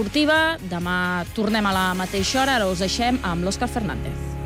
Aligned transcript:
esportiva. 0.00 0.56
Demà 0.70 1.24
tornem 1.36 1.66
a 1.66 1.72
la 1.76 1.86
mateixa 1.94 2.40
hora. 2.40 2.56
Ara 2.56 2.72
us 2.72 2.80
deixem 2.80 3.20
amb 3.22 3.44
l'Òscar 3.44 3.68
Fernández. 3.68 4.39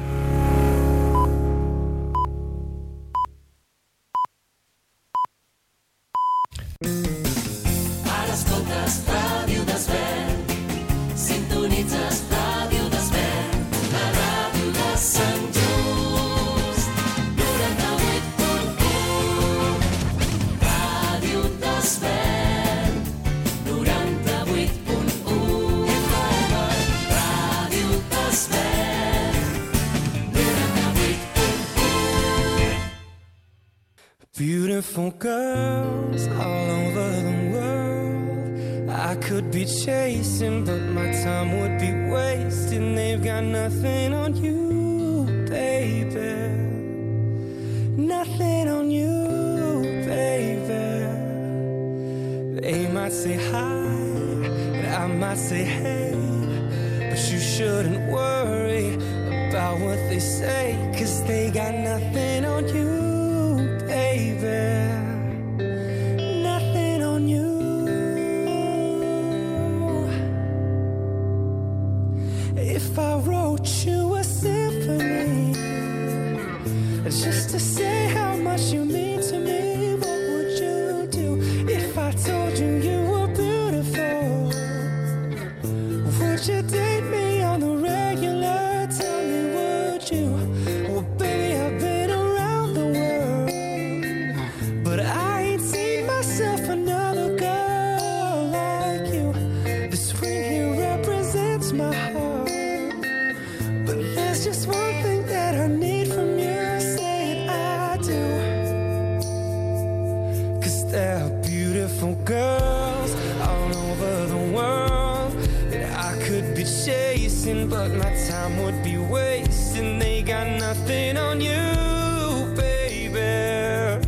There 110.94 111.24
are 111.24 111.30
beautiful 111.42 112.14
girls 112.24 113.16
all 113.42 113.76
over 113.88 114.26
the 114.26 114.52
world 114.54 115.32
that 115.72 115.90
I 115.98 116.16
could 116.22 116.54
be 116.54 116.62
chasing, 116.62 117.68
but 117.68 117.90
my 117.90 118.14
time 118.28 118.62
would 118.62 118.80
be 118.84 118.98
wasting. 118.98 119.98
They 119.98 120.22
got 120.22 120.46
nothing 120.46 121.16
on 121.16 121.40
you, 121.40 122.54
baby. 122.54 124.06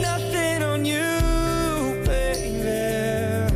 Nothing 0.00 0.62
on 0.62 0.84
you, 0.84 1.18
baby. 2.06 3.50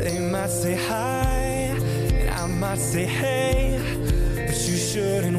They 0.00 0.18
might 0.32 0.48
say 0.48 0.76
hi, 0.76 1.76
and 2.20 2.30
I 2.30 2.46
might 2.46 2.78
say 2.78 3.04
hey, 3.04 3.78
but 4.34 4.56
you 4.66 4.76
shouldn't. 4.78 5.37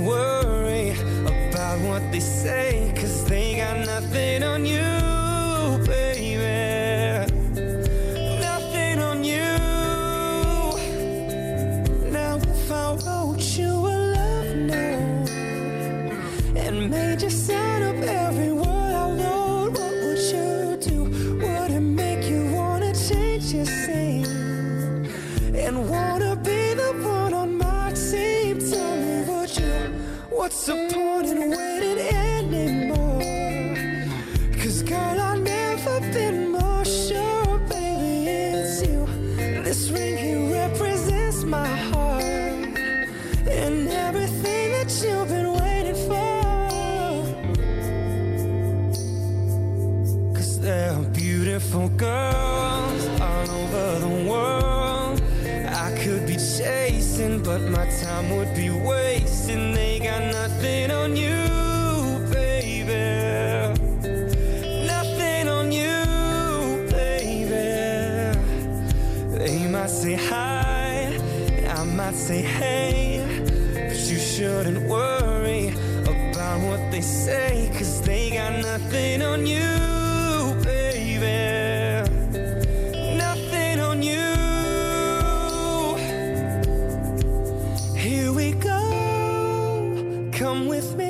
come 90.49 90.65
with 90.65 90.95
me. 90.95 91.08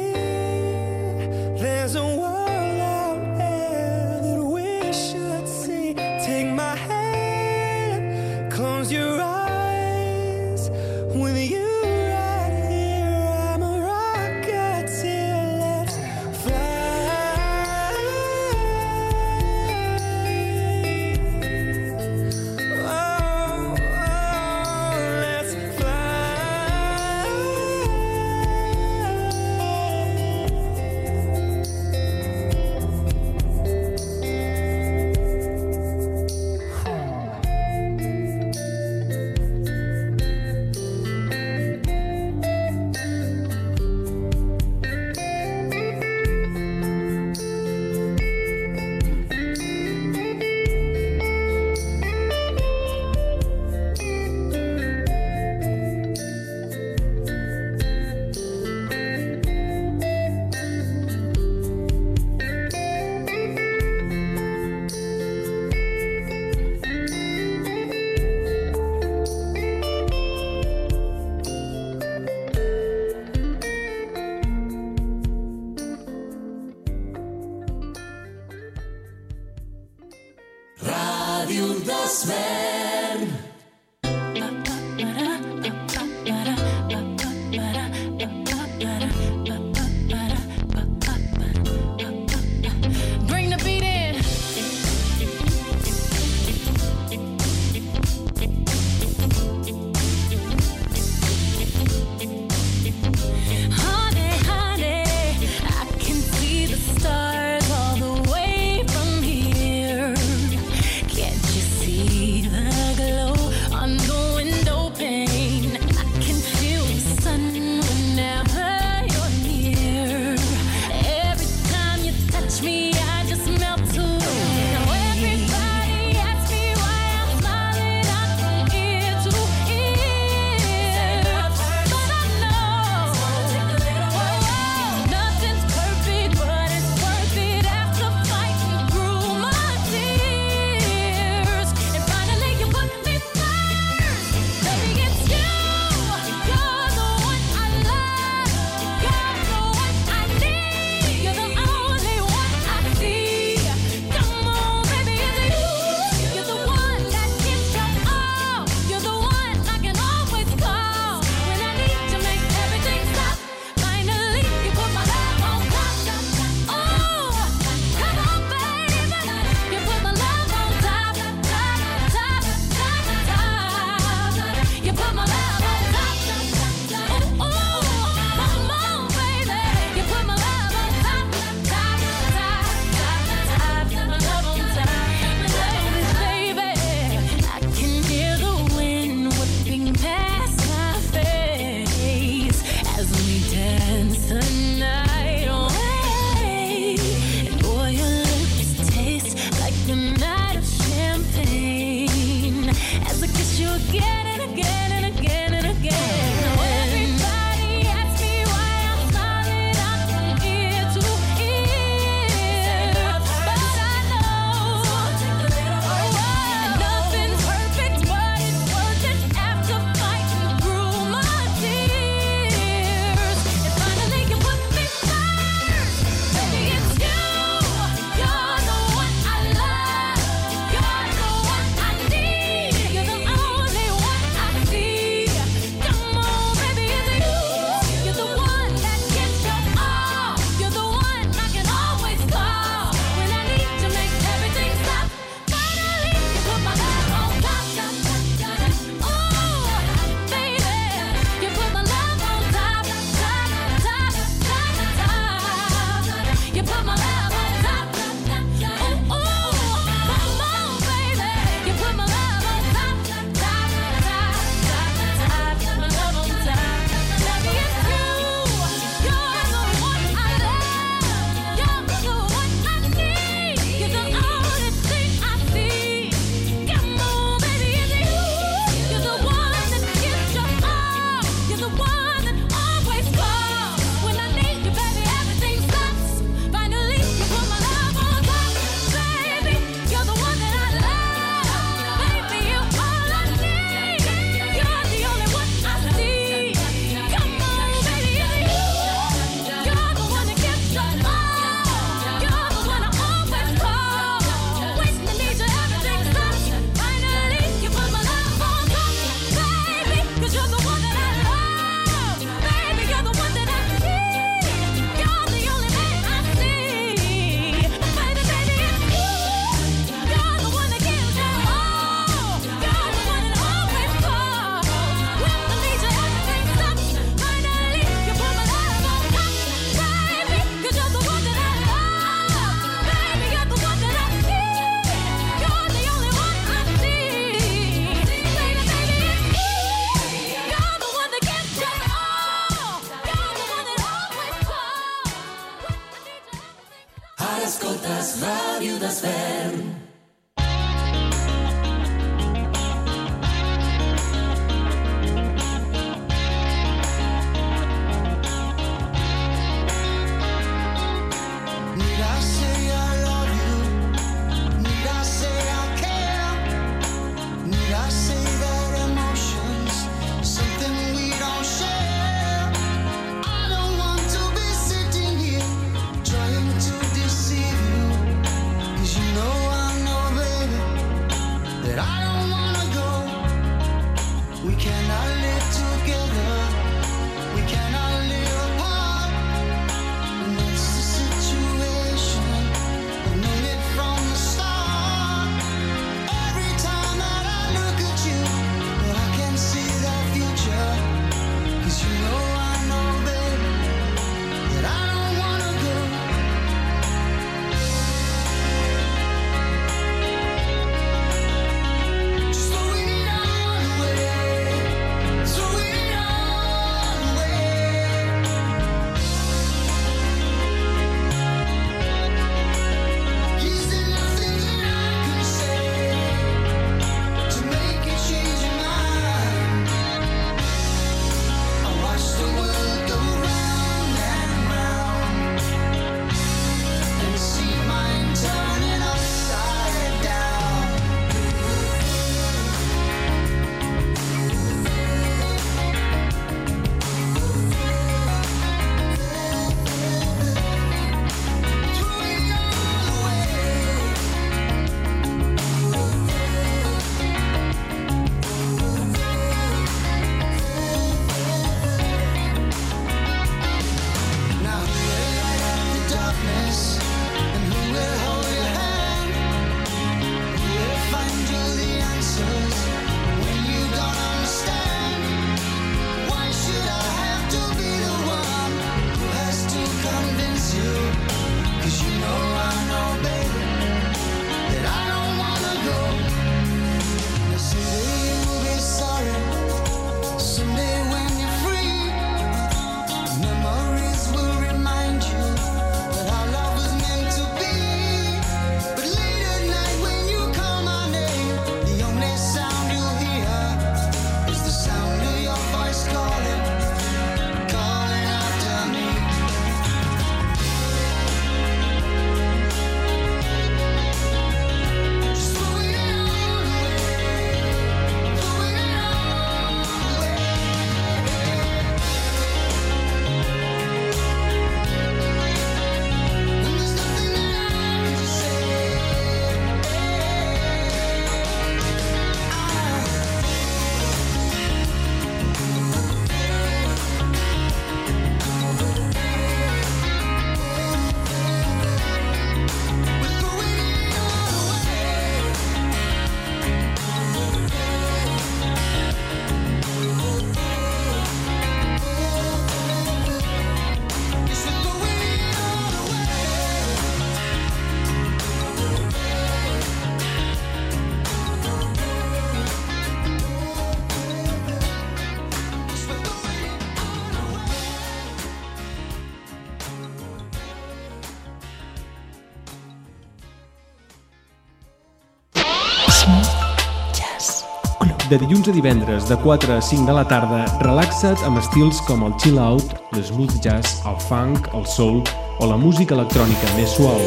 De 578.10 578.18
dilluns 578.18 578.48
a 578.50 578.52
divendres, 578.52 579.06
de 579.06 579.16
4 579.22 579.54
a 579.54 579.62
5 579.62 579.86
de 579.86 579.94
la 579.94 580.02
tarda, 580.02 580.42
relaxa't 580.66 581.22
amb 581.28 581.38
estils 581.38 581.78
com 581.86 582.02
el 582.08 582.16
chill 582.18 582.40
out, 582.42 582.74
l'smooth 582.98 583.36
jazz, 583.44 583.84
el 583.86 584.00
funk, 584.08 584.50
el 584.58 584.66
soul 584.66 585.04
o 585.38 585.46
la 585.46 585.60
música 585.62 585.94
electrònica 585.94 586.50
més 586.58 586.74
suau. 586.74 586.98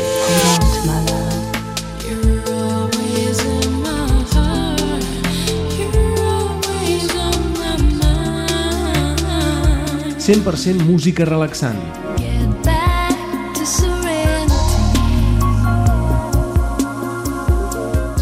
You're 2.07 2.39
always 2.55 3.43
in 3.43 3.83
my 3.83 4.23
heart. 4.31 5.03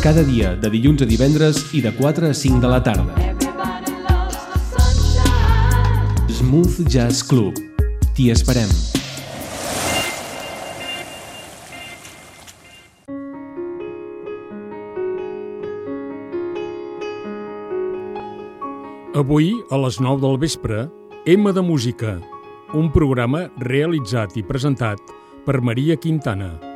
Cada 0.01 0.23
dia, 0.25 0.55
de 0.57 0.71
dilluns 0.73 1.03
a 1.05 1.07
divendres 1.07 1.59
i 1.77 1.83
de 1.85 1.91
4 1.93 2.31
a 2.31 2.33
5 2.33 2.57
de 2.57 2.69
la 2.73 2.79
tarda. 2.81 3.13
Smooth 6.33 6.89
Jazz 6.89 7.21
Club. 7.21 7.53
T'hi 8.17 8.31
esperem. 8.33 8.73
Avui, 19.13 19.53
a 19.69 19.77
les 19.85 20.01
9 20.01 20.25
del 20.25 20.41
vespre, 20.41 20.89
M 21.29 21.53
de 21.53 21.61
Música, 21.61 22.17
un 22.73 22.89
programa 22.89 23.51
realitzat 23.61 24.41
i 24.41 24.49
presentat 24.49 24.97
per 25.45 25.61
Maria 25.61 26.01
Quintana. 26.01 26.70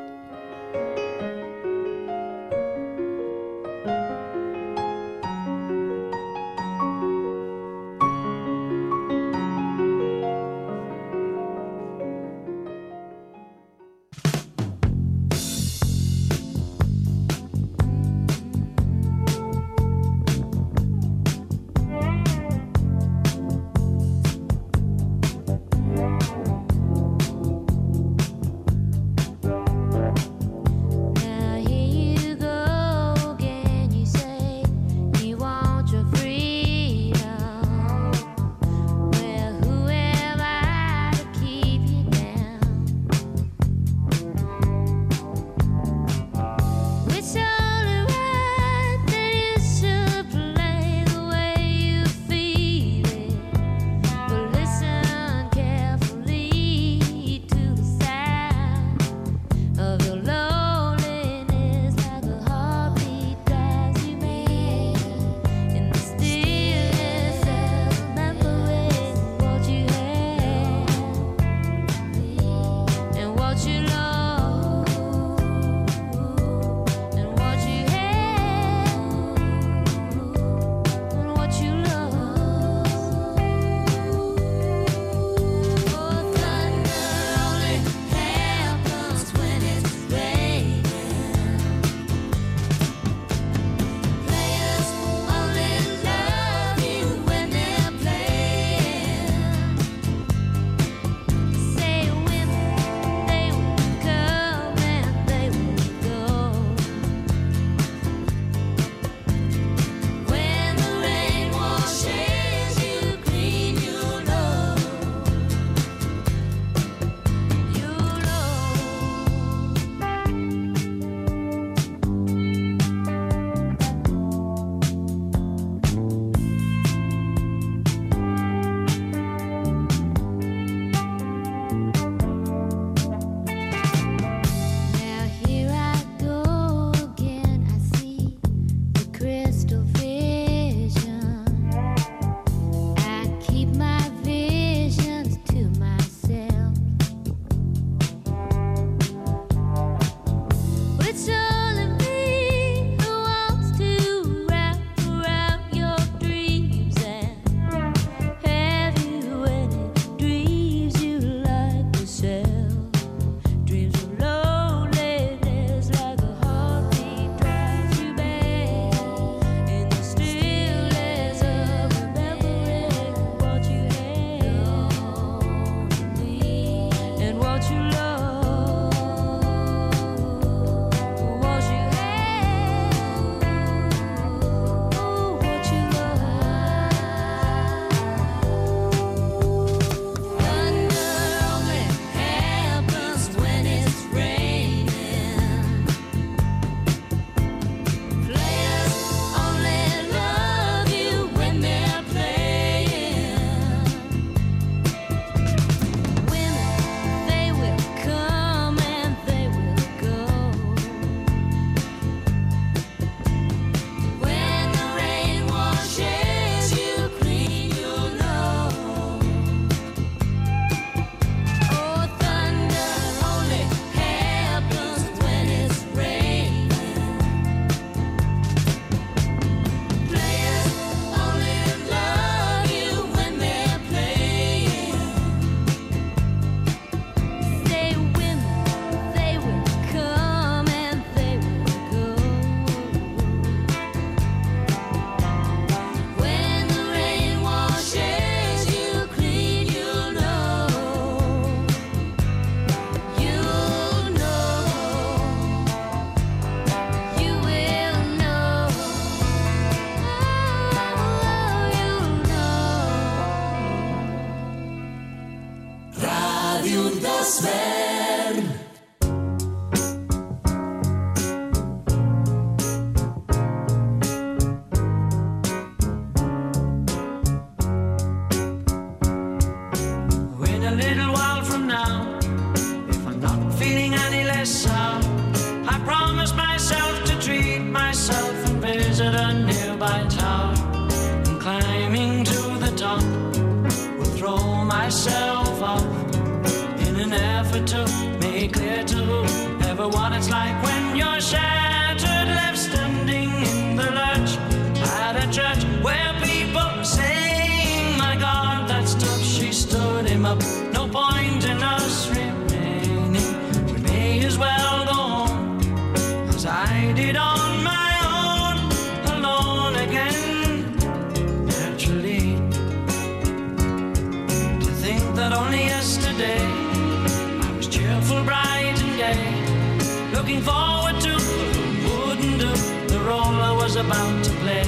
about 333.86 334.24
to 334.24 334.30
play. 334.42 334.64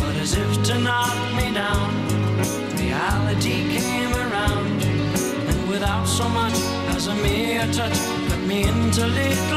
But 0.00 0.16
as 0.16 0.32
if 0.36 0.62
to 0.68 0.78
knock 0.78 1.16
me 1.36 1.52
down, 1.52 1.90
reality 2.78 3.56
came 3.76 4.12
around. 4.12 4.82
And 5.50 5.68
without 5.68 6.06
so 6.06 6.28
much 6.28 6.56
as 6.96 7.06
a 7.08 7.14
mere 7.14 7.66
touch, 7.72 7.98
put 8.28 8.40
me 8.46 8.62
into 8.64 9.06
little 9.06 9.55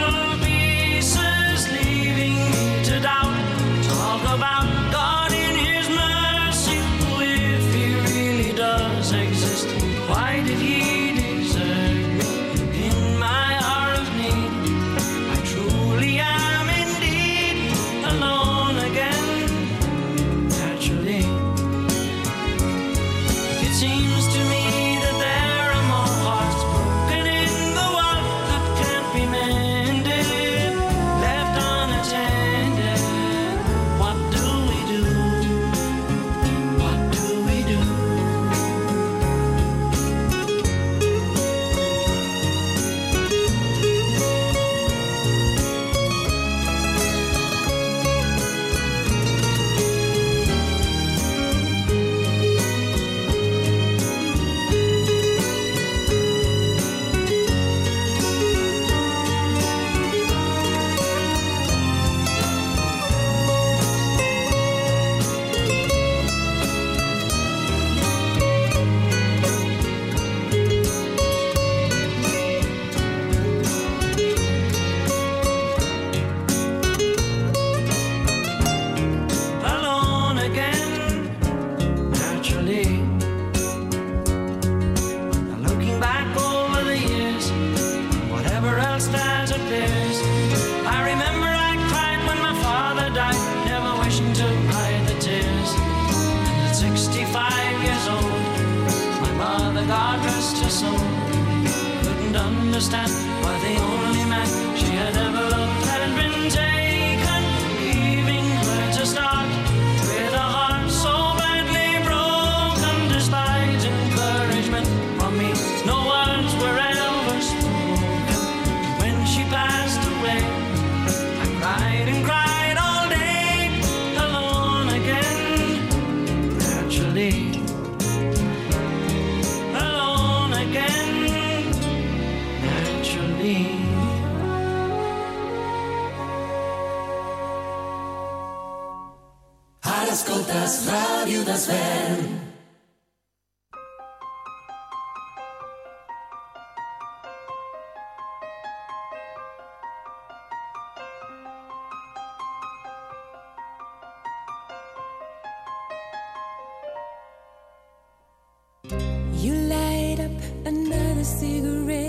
You 158.92 159.54
light 159.54 160.20
up 160.20 160.32
another 160.66 161.24
cigarette. 161.24 162.09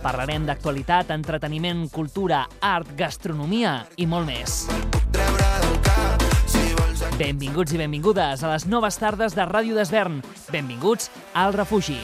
Parlarem 0.00 0.46
d'actualitat, 0.48 1.10
entreteniment, 1.12 1.84
cultura, 1.92 2.46
art, 2.64 2.88
gastronomia 2.96 3.84
i 4.00 4.06
molt 4.08 4.26
més. 4.26 4.64
Benvinguts 7.20 7.74
i 7.76 7.78
benvingudes 7.78 8.42
a 8.42 8.50
les 8.54 8.64
noves 8.66 8.96
tardes 8.96 9.36
de 9.36 9.44
Ràdio 9.44 9.76
d'Esvern. 9.76 10.22
Benvinguts 10.48 11.10
al 11.36 11.52
refugi. 11.52 11.98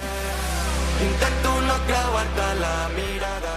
Intento 1.07 1.55
no 1.65 1.79
creuar-te 1.89 2.49
la 2.61 2.75
mirada. 2.95 3.57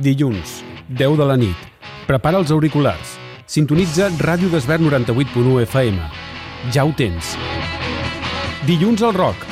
Dilluns, 0.00 0.62
10 0.88 1.18
de 1.20 1.28
la 1.28 1.36
nit. 1.36 1.68
Prepara 2.08 2.40
els 2.40 2.50
auriculars. 2.50 3.18
Sintonitza 3.44 4.08
Ràdio 4.16 4.48
d'Esvern 4.48 4.88
98.1 4.88 5.60
FM. 5.68 6.00
Ja 6.72 6.88
ho 6.88 6.96
tens. 6.96 7.36
Ja 7.36 7.36
ho 7.36 7.42
tens. 7.44 7.59
Dilluns 8.66 9.00
al 9.00 9.14
Rock. 9.16 9.46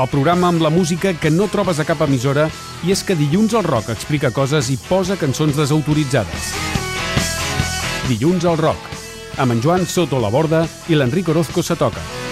El 0.00 0.08
programa 0.08 0.48
amb 0.48 0.62
la 0.64 0.70
música 0.72 1.12
que 1.12 1.28
no 1.30 1.50
trobes 1.52 1.76
a 1.78 1.84
cap 1.84 2.00
emissora 2.06 2.46
i 2.88 2.94
és 2.96 3.04
que 3.04 3.16
Dilluns 3.18 3.52
al 3.52 3.66
Rock 3.68 3.92
explica 3.92 4.32
coses 4.32 4.72
i 4.72 4.78
posa 4.88 5.18
cançons 5.20 5.52
desautoritzades. 5.60 6.50
Dilluns 8.08 8.48
al 8.48 8.56
Rock, 8.56 8.88
amb 9.36 9.52
en 9.52 9.60
Joan 9.60 9.84
Soto 9.84 10.16
la 10.16 10.32
borda 10.32 10.64
i 10.88 10.96
l'Enric 10.96 11.28
Orozco 11.28 11.62
se 11.62 11.76
toca. 11.76 12.23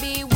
be 0.00 0.29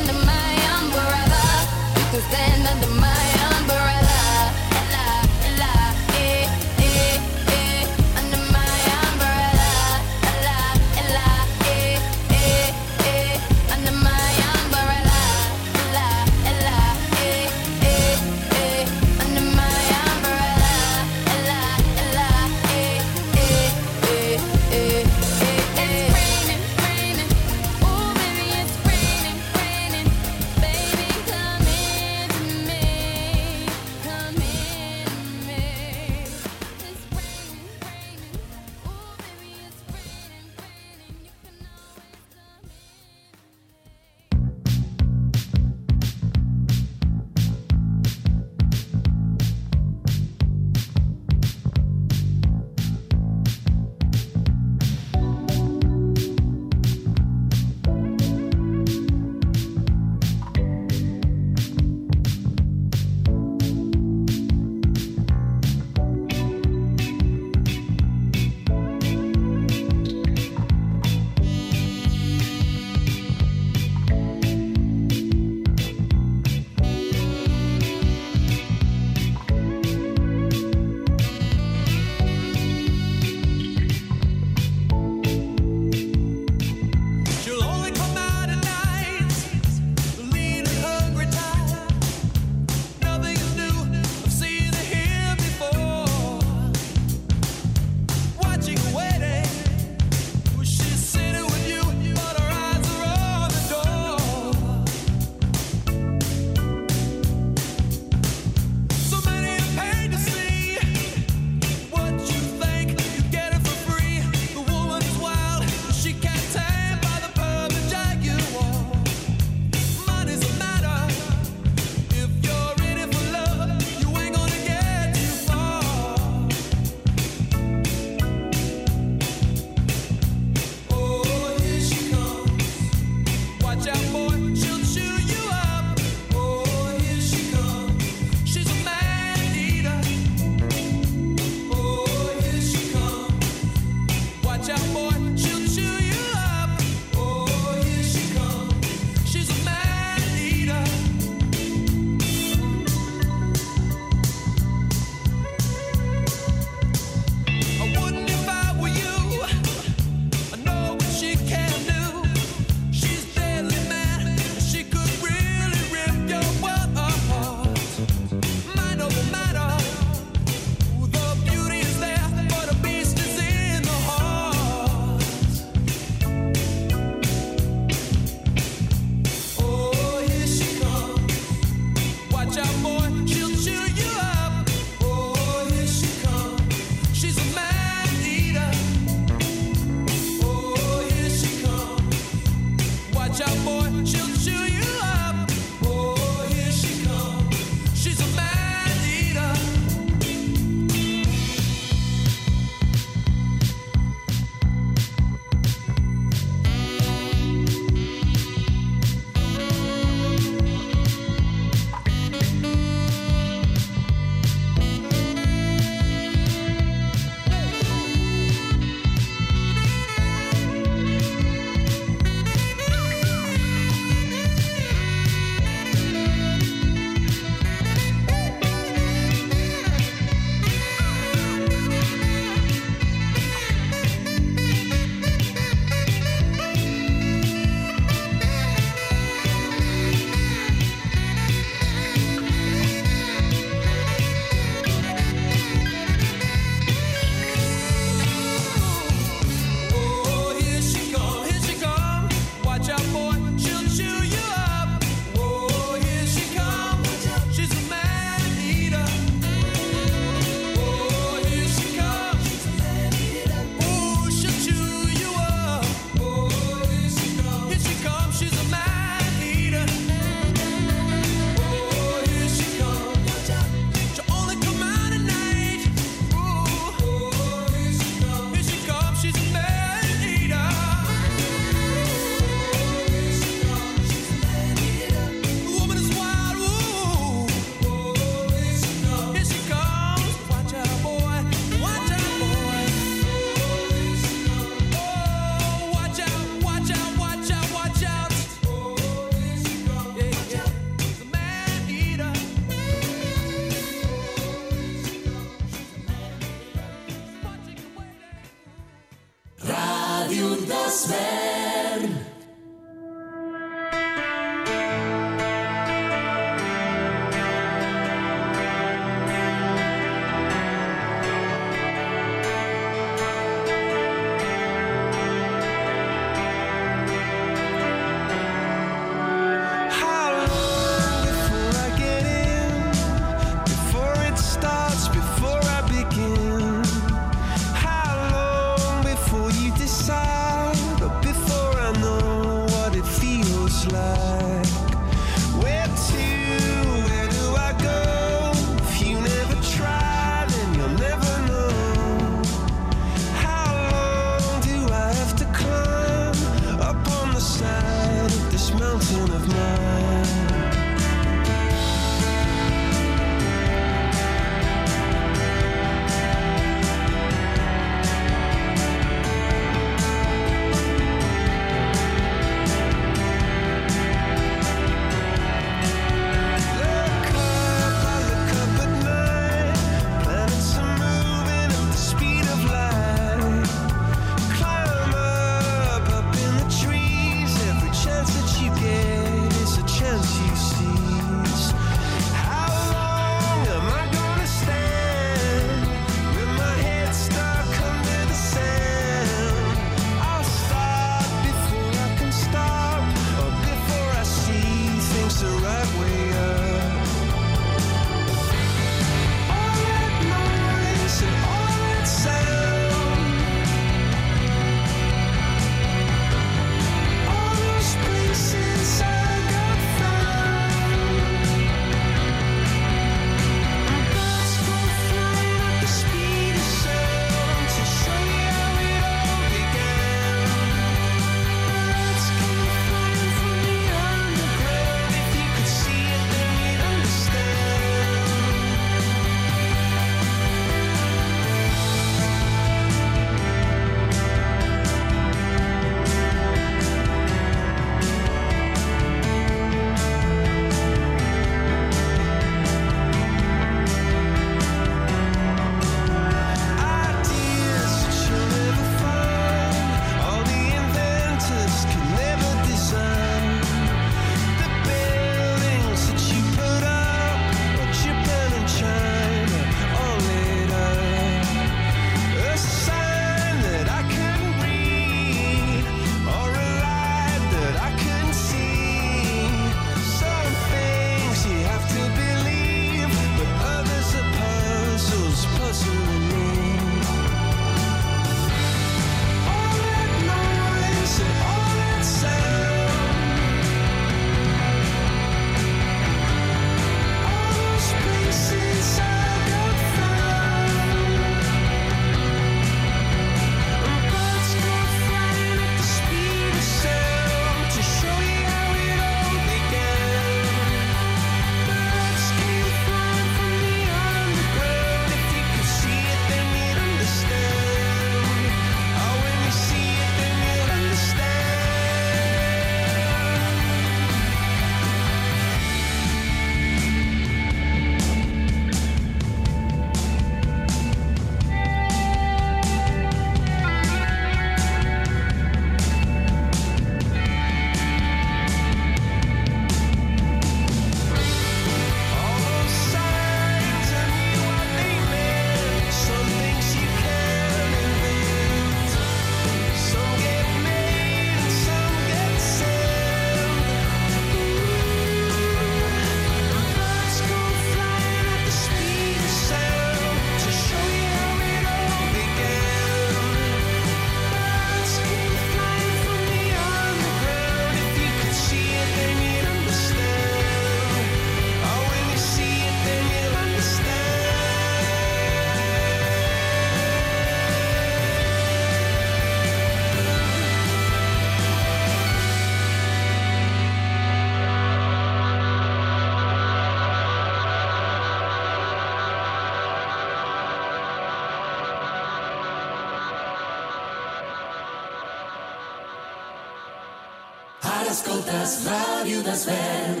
escoltes 598.61 598.65
Ràdio 598.65 599.21
d'Esvern. 599.23 600.00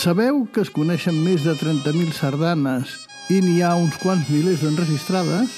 Sabeu 0.00 0.46
que 0.48 0.62
es 0.64 0.70
coneixen 0.72 1.18
més 1.20 1.42
de 1.44 1.52
30.000 1.60 2.14
sardanes 2.16 2.88
i 3.28 3.42
n'hi 3.44 3.58
ha 3.60 3.74
uns 3.76 3.98
quants 4.00 4.30
milers 4.32 4.62
d'enregistrades? 4.64 5.52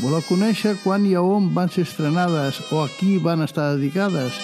Voleu 0.00 0.22
conèixer 0.24 0.78
quan 0.80 1.04
i 1.04 1.12
a 1.12 1.20
on 1.20 1.50
van 1.52 1.68
ser 1.68 1.84
estrenades 1.84 2.62
o 2.72 2.80
a 2.80 2.86
qui 2.96 3.18
van 3.20 3.44
estar 3.44 3.66
dedicades? 3.74 4.38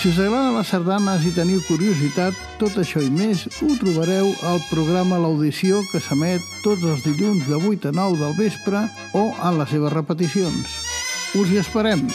Si 0.00 0.10
us 0.10 0.18
agraden 0.18 0.58
les 0.58 0.72
sardanes 0.74 1.22
i 1.22 1.30
teniu 1.36 1.62
curiositat, 1.68 2.34
tot 2.58 2.80
això 2.82 3.04
i 3.04 3.12
més 3.14 3.44
ho 3.62 3.78
trobareu 3.78 4.32
al 4.50 4.58
programa 4.72 5.20
L'Audició 5.22 5.84
que 5.92 6.02
s'emet 6.02 6.42
tots 6.64 6.82
els 6.82 7.06
dilluns 7.06 7.46
de 7.46 7.62
8 7.62 7.92
a 7.92 7.94
9 8.00 8.24
del 8.24 8.34
vespre 8.42 8.88
o 9.14 9.28
en 9.38 9.62
les 9.62 9.70
seves 9.70 9.94
repeticions. 9.94 10.80
Us 11.38 11.54
hi 11.54 11.62
esperem! 11.62 12.08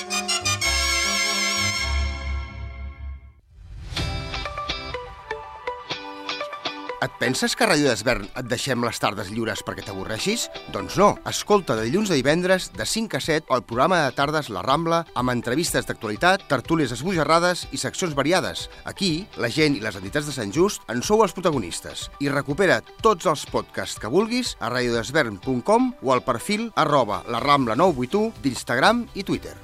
Et 7.01 7.13
penses 7.17 7.55
que 7.57 7.65
a 7.65 7.67
Ràdio 7.71 7.87
d'Esvern 7.89 8.27
et 8.37 8.45
deixem 8.45 8.83
les 8.85 8.99
tardes 9.01 9.31
lliures 9.33 9.63
perquè 9.65 9.81
t'avorreixis? 9.81 10.43
Doncs 10.69 10.99
no. 11.01 11.07
Escolta 11.25 11.73
de 11.73 11.87
dilluns 11.87 12.11
a 12.13 12.17
divendres, 12.19 12.67
de 12.77 12.85
5 12.85 13.17
a 13.17 13.21
7, 13.25 13.49
el 13.55 13.63
programa 13.65 14.03
de 14.03 14.11
tardes 14.13 14.51
La 14.53 14.61
Rambla, 14.61 14.99
amb 15.17 15.33
entrevistes 15.33 15.89
d'actualitat, 15.89 16.45
tertúlies 16.51 16.93
esbojarrades 16.93 17.65
i 17.73 17.81
seccions 17.81 18.13
variades. 18.13 18.67
Aquí, 18.85 19.25
la 19.41 19.49
gent 19.49 19.79
i 19.79 19.81
les 19.81 19.97
entitats 19.97 20.29
de 20.29 20.37
Sant 20.37 20.53
Just 20.53 20.85
en 20.93 21.01
sou 21.01 21.25
els 21.25 21.33
protagonistes. 21.33 22.05
I 22.21 22.29
recupera 22.29 22.83
tots 23.01 23.25
els 23.25 23.47
podcasts 23.49 23.97
que 23.97 24.13
vulguis 24.13 24.53
a 24.61 24.69
radiodesvern.com 24.69 25.91
o 26.05 26.13
al 26.13 26.21
perfil 26.21 26.69
arroba 26.77 27.23
la 27.25 27.41
Rambla 27.41 27.79
981 27.81 28.45
d'Instagram 28.45 29.07
i 29.17 29.25
Twitter. 29.25 29.57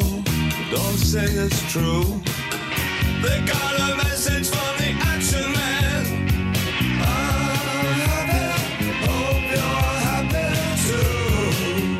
No, 0.00 0.22
don't 0.70 0.98
say 0.98 1.24
it's 1.24 1.60
true. 1.72 2.04
They 3.22 3.38
got 3.44 3.74
a 3.80 3.96
message 3.96 4.48
from 4.48 4.72
the 4.78 4.90
action 5.12 5.52
man. 5.52 6.04
I'm 7.02 7.86
happy, 8.08 8.44
hope 9.06 9.44
you're 9.54 9.96
happy 10.08 10.48
too. 10.86 11.98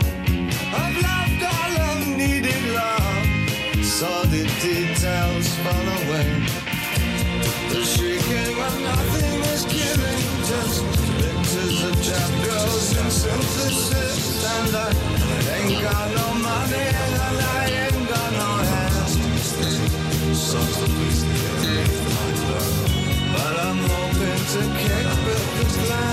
I've 0.81 0.97
loved 1.07 1.43
all 1.53 1.73
I've 1.89 2.09
needed 2.17 2.65
love. 2.75 3.85
Saw 3.85 4.23
the 4.25 4.45
details 4.63 5.49
fall 5.63 5.89
away. 6.01 6.31
The 7.71 7.85
shrieking 7.85 8.57
when 8.57 8.83
nothing 8.85 9.41
is 9.55 9.65
given, 9.65 10.19
just 10.51 10.85
pictures 11.21 11.85
of 11.85 12.03
chap 12.03 12.31
girls 12.45 12.97
and 12.97 13.13
synthesis. 13.13 14.47
And 14.59 14.77
I 14.77 14.91
ain't 15.57 15.83
got 15.83 16.15
no 16.15 16.35
money 16.35 16.77
and 16.77 17.15
I 17.21 17.90
songs 20.51 20.77
please 20.79 21.23
the 21.23 21.39
But 23.33 23.55
I'm 23.67 23.79
hoping 23.87 24.43
to 24.53 24.61
kick 24.83 25.05
back 25.25 25.47
this 25.59 25.77
line. 25.89 26.10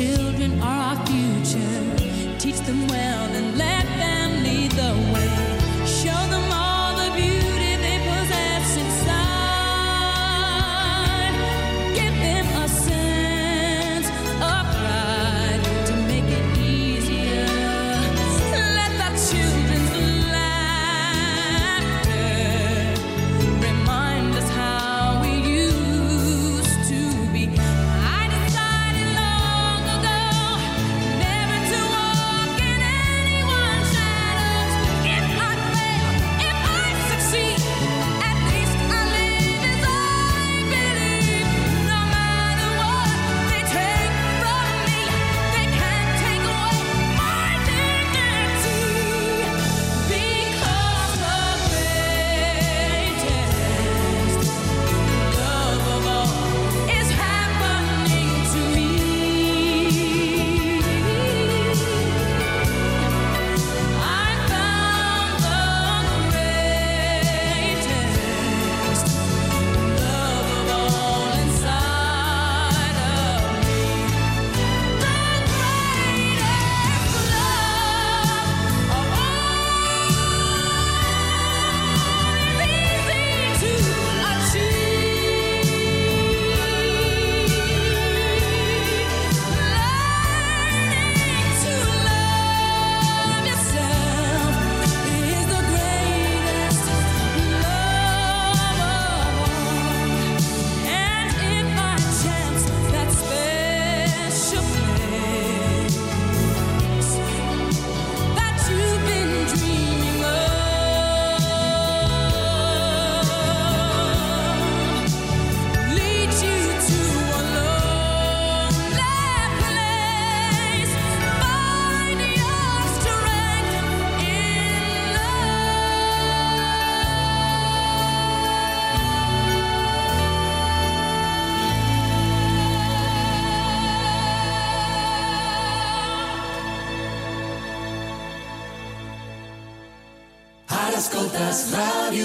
Children 0.00 0.62
are 0.62 0.79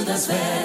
Ràdio 0.06 0.14
Desvern. 0.14 0.65